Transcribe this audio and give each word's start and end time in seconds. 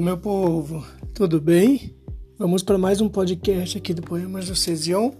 meu 0.00 0.18
povo, 0.18 0.84
tudo 1.14 1.40
bem? 1.40 1.94
Vamos 2.36 2.64
para 2.64 2.76
mais 2.76 3.00
um 3.00 3.08
podcast 3.08 3.78
aqui 3.78 3.94
do 3.94 4.02
Poemas 4.02 4.48
do 4.48 4.56
Cesion. 4.56 5.12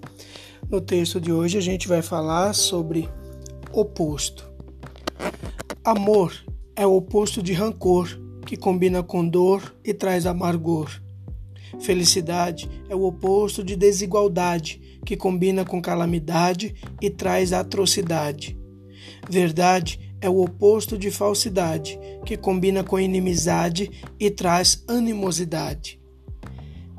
No 0.68 0.80
texto 0.80 1.20
de 1.20 1.32
hoje 1.32 1.56
a 1.56 1.60
gente 1.60 1.86
vai 1.86 2.02
falar 2.02 2.52
sobre 2.54 3.08
oposto. 3.72 4.50
Amor 5.84 6.34
é 6.74 6.84
o 6.84 6.96
oposto 6.96 7.40
de 7.40 7.52
rancor, 7.52 8.08
que 8.44 8.56
combina 8.56 9.00
com 9.00 9.26
dor 9.26 9.76
e 9.84 9.94
traz 9.94 10.26
amargor. 10.26 10.90
Felicidade 11.80 12.68
é 12.88 12.96
o 12.96 13.04
oposto 13.04 13.62
de 13.62 13.76
desigualdade, 13.76 14.98
que 15.06 15.16
combina 15.16 15.64
com 15.64 15.80
calamidade 15.80 16.74
e 17.00 17.08
traz 17.08 17.52
atrocidade. 17.52 18.58
Verdade 19.30 20.13
é 20.24 20.30
o 20.30 20.42
oposto 20.42 20.96
de 20.96 21.10
falsidade, 21.10 22.00
que 22.24 22.34
combina 22.34 22.82
com 22.82 22.98
inimizade 22.98 23.90
e 24.18 24.30
traz 24.30 24.82
animosidade. 24.88 26.00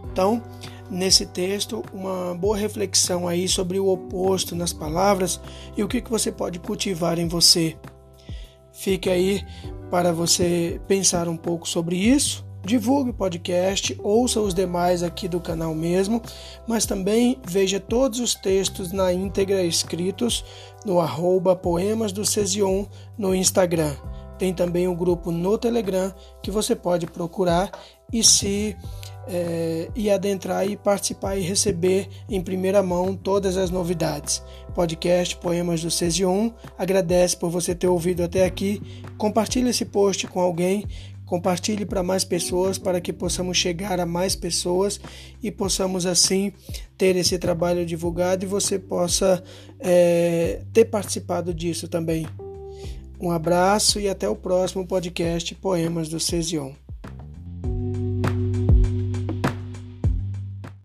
Então, 0.03 0.43
nesse 0.91 1.25
texto, 1.25 1.83
uma 1.91 2.35
boa 2.35 2.55
reflexão 2.55 3.27
aí 3.27 3.47
sobre 3.47 3.79
o 3.79 3.87
oposto 3.87 4.55
nas 4.55 4.71
palavras 4.71 5.41
e 5.75 5.83
o 5.83 5.87
que, 5.87 6.01
que 6.01 6.11
você 6.11 6.31
pode 6.31 6.59
cultivar 6.59 7.17
em 7.17 7.27
você. 7.27 7.75
Fique 8.71 9.09
aí 9.09 9.43
para 9.89 10.13
você 10.13 10.79
pensar 10.87 11.27
um 11.27 11.35
pouco 11.35 11.67
sobre 11.67 11.95
isso 11.95 12.44
divulgue 12.65 13.11
o 13.11 13.13
podcast, 13.13 13.95
ouça 14.03 14.41
os 14.41 14.53
demais 14.53 15.03
aqui 15.03 15.27
do 15.27 15.39
canal 15.39 15.73
mesmo, 15.73 16.21
mas 16.67 16.85
também 16.85 17.39
veja 17.47 17.79
todos 17.79 18.19
os 18.19 18.33
textos 18.33 18.91
na 18.91 19.13
íntegra 19.13 19.63
escritos 19.63 20.43
no 20.85 20.99
arroba 20.99 21.55
Poemas 21.55 22.11
do 22.11 22.25
Cesion 22.25 22.85
no 23.17 23.33
Instagram. 23.33 23.95
Tem 24.37 24.53
também 24.53 24.87
o 24.87 24.91
um 24.91 24.95
grupo 24.95 25.31
no 25.31 25.57
Telegram 25.57 26.13
que 26.41 26.51
você 26.51 26.75
pode 26.75 27.07
procurar 27.07 27.71
e 28.11 28.23
se 28.23 28.75
é, 29.27 29.89
e 29.95 30.09
adentrar 30.09 30.67
e 30.67 30.77
participar 30.77 31.35
e 31.35 31.41
receber 31.41 32.07
em 32.29 32.41
primeira 32.41 32.83
mão 32.83 33.15
todas 33.15 33.57
as 33.57 33.69
novidades. 33.69 34.43
Podcast 34.73 35.35
Poemas 35.37 35.81
do 35.81 35.89
Cesion 35.89 36.51
agradece 36.77 37.35
por 37.35 37.49
você 37.49 37.73
ter 37.73 37.87
ouvido 37.87 38.23
até 38.23 38.45
aqui. 38.45 38.81
Compartilhe 39.17 39.69
esse 39.69 39.85
post 39.85 40.27
com 40.27 40.39
alguém 40.39 40.85
Compartilhe 41.25 41.85
para 41.85 42.03
mais 42.03 42.23
pessoas 42.23 42.77
para 42.77 43.01
que 43.01 43.11
possamos 43.11 43.57
chegar 43.57 43.99
a 43.99 44.05
mais 44.05 44.35
pessoas 44.35 44.99
e 45.41 45.51
possamos 45.51 46.05
assim 46.05 46.53
ter 46.97 47.15
esse 47.15 47.37
trabalho 47.37 47.85
divulgado 47.85 48.45
e 48.45 48.47
você 48.47 48.77
possa 48.77 49.43
é, 49.79 50.61
ter 50.71 50.85
participado 50.85 51.53
disso 51.53 51.87
também. 51.87 52.27
Um 53.19 53.31
abraço 53.31 53.99
e 53.99 54.07
até 54.07 54.29
o 54.29 54.35
próximo 54.35 54.85
podcast 54.85 55.55
Poemas 55.55 56.09
do 56.09 56.19
Cesion. 56.19 56.73